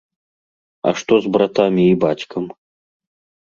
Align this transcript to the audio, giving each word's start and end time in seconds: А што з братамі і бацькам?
А 0.91 0.93
што 1.01 1.13
з 1.25 1.33
братамі 1.35 1.85
і 1.91 1.99
бацькам? 2.05 2.49